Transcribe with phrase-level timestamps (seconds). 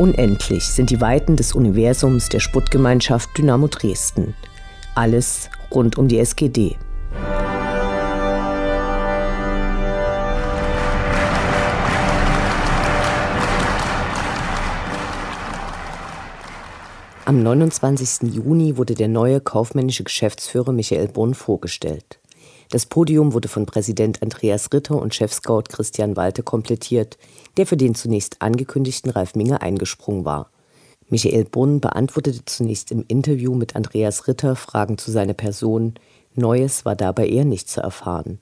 [0.00, 4.34] Unendlich sind die Weiten des Universums der Sputtgemeinschaft Dynamo Dresden.
[4.94, 6.78] Alles rund um die SGD.
[17.26, 18.32] Am 29.
[18.32, 22.19] Juni wurde der neue kaufmännische Geschäftsführer Michael Brunn vorgestellt.
[22.70, 27.18] Das Podium wurde von Präsident Andreas Ritter und Chefscout Christian Walte komplettiert,
[27.56, 30.50] der für den zunächst angekündigten Ralf Minge eingesprungen war.
[31.08, 35.94] Michael Brunn beantwortete zunächst im Interview mit Andreas Ritter Fragen zu seiner Person.
[36.36, 38.38] Neues war dabei eher nicht zu erfahren.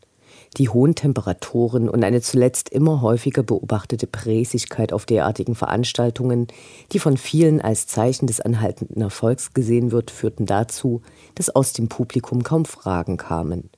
[0.58, 6.48] Die hohen Temperaturen und eine zuletzt immer häufiger beobachtete Präsigkeit auf derartigen Veranstaltungen,
[6.92, 11.00] die von vielen als Zeichen des anhaltenden Erfolgs gesehen wird, führten dazu,
[11.34, 13.70] dass aus dem Publikum kaum Fragen kamen.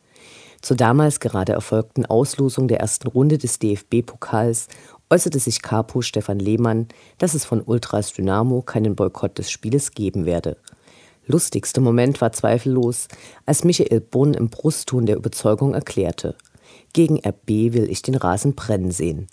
[0.60, 4.68] Zur damals gerade erfolgten Auslosung der ersten Runde des DFB-Pokals
[5.08, 10.26] äußerte sich Capo Stefan Lehmann, dass es von Ultras Dynamo keinen Boykott des Spieles geben
[10.26, 10.56] werde.
[11.26, 13.08] Lustigster Moment war zweifellos,
[13.46, 16.36] als Michael Brunn im Brustton der Überzeugung erklärte–
[16.92, 19.28] gegen RB will ich den Rasen brennen sehen.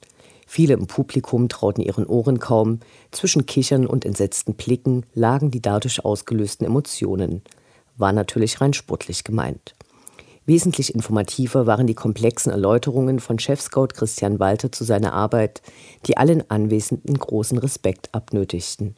[0.45, 2.79] Viele im Publikum trauten ihren Ohren kaum.
[3.11, 7.41] Zwischen Kichern und entsetzten Blicken lagen die dadurch ausgelösten Emotionen.
[7.97, 9.75] War natürlich rein sportlich gemeint.
[10.47, 15.61] Wesentlich informativer waren die komplexen Erläuterungen von Chefscout Christian Walter zu seiner Arbeit,
[16.05, 18.95] die allen Anwesenden großen Respekt abnötigten.